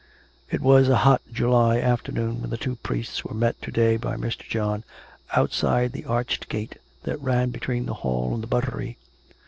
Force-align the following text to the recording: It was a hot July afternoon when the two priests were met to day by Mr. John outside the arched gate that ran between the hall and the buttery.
It 0.49 0.61
was 0.61 0.89
a 0.89 0.95
hot 1.05 1.21
July 1.31 1.77
afternoon 1.79 2.41
when 2.41 2.49
the 2.49 2.57
two 2.57 2.75
priests 2.77 3.23
were 3.23 3.35
met 3.35 3.61
to 3.61 3.69
day 3.71 3.97
by 3.97 4.15
Mr. 4.17 4.41
John 4.49 4.83
outside 5.33 5.91
the 5.91 6.05
arched 6.05 6.49
gate 6.49 6.77
that 7.03 7.21
ran 7.21 7.51
between 7.51 7.85
the 7.85 7.93
hall 8.01 8.33
and 8.33 8.41
the 8.41 8.47
buttery. 8.47 8.97